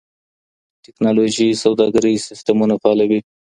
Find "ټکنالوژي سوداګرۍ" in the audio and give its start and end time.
0.83-2.15